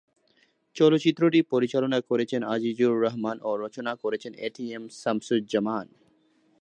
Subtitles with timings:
[0.75, 5.87] চলচ্চিত্রটি পরিচালনা করেছেন আজিজুর রহমান ও রচনা করেছেন এটিএম শামসুজ্জামান।